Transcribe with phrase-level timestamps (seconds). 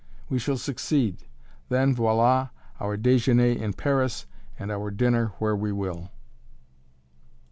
[0.29, 1.27] We shall succeed!
[1.69, 2.49] Then Voilà!
[2.79, 4.25] our déjeuner in Paris
[4.57, 6.09] and our dinner where we will."